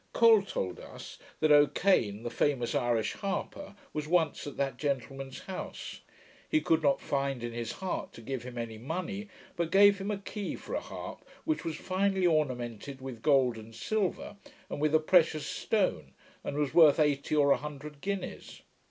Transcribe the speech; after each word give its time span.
Col 0.13 0.41
told 0.41 0.79
us, 0.79 1.19
that 1.41 1.51
O'Kane, 1.51 2.23
the 2.23 2.31
famous 2.31 2.73
Irish 2.73 3.13
harper, 3.13 3.75
was 3.93 4.07
once 4.07 4.47
at 4.47 4.57
that 4.57 4.77
gentleman's 4.77 5.41
house. 5.41 6.01
He 6.49 6.59
could 6.59 6.81
not 6.81 6.99
find 6.99 7.43
in 7.43 7.53
his 7.53 7.73
heart 7.73 8.11
to 8.13 8.21
give 8.21 8.41
him 8.41 8.57
any 8.57 8.79
money, 8.79 9.29
but 9.55 9.69
gave 9.69 9.99
him 9.99 10.09
a 10.09 10.17
key 10.17 10.55
for 10.55 10.73
a 10.73 10.79
harp, 10.81 11.23
which 11.45 11.63
was 11.63 11.75
finely 11.75 12.25
ornamented 12.25 12.99
with 12.99 13.21
gold 13.21 13.57
and 13.57 13.75
silver, 13.75 14.37
and 14.71 14.81
with 14.81 14.95
a 14.95 14.99
precious 14.99 15.45
stone, 15.45 16.13
and 16.43 16.57
was 16.57 16.73
worth 16.73 16.99
eighty 16.99 17.35
or 17.35 17.51
a 17.51 17.57
hundred 17.57 18.01
guineas. 18.01 18.61